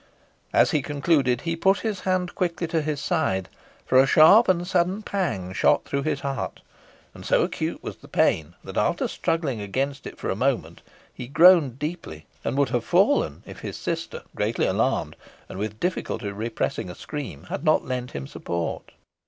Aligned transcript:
As 0.51 0.71
he 0.71 0.81
concluded, 0.81 1.41
he 1.41 1.55
put 1.55 1.81
his 1.81 1.99
hand 1.99 2.33
quickly 2.33 2.65
to 2.65 2.81
his 2.81 2.99
side, 2.99 3.49
for 3.85 3.99
a 3.99 4.07
sharp 4.07 4.47
and 4.47 4.65
sudden 4.65 5.03
pang 5.03 5.53
shot 5.53 5.85
through 5.85 6.01
his 6.01 6.21
heart; 6.21 6.61
and 7.13 7.23
so 7.23 7.43
acute 7.43 7.83
was 7.83 7.97
the 7.97 8.07
pain, 8.07 8.55
that, 8.63 8.77
after 8.77 9.07
struggling 9.07 9.61
against 9.61 10.07
it 10.07 10.17
for 10.17 10.31
a 10.31 10.35
moment, 10.35 10.81
he 11.13 11.27
groaned 11.27 11.77
deeply, 11.77 12.25
and 12.43 12.57
would 12.57 12.69
have 12.69 12.83
fallen, 12.83 13.43
if 13.45 13.59
his 13.59 13.77
sister, 13.77 14.23
greatly 14.35 14.65
alarmed, 14.65 15.15
and 15.47 15.59
with 15.59 15.79
difficulty 15.79 16.31
repressing 16.31 16.89
a 16.89 16.95
scream, 16.95 17.43
had 17.51 17.63
not 17.63 17.85
lent 17.85 18.09
him 18.13 18.25
support. 18.25 18.93